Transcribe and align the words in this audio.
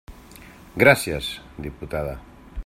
Gràcies, 0.83 1.29
diputada. 1.67 2.19